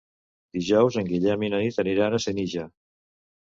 [0.57, 2.67] Dijous en Guillem i na Nit aniran a Senija.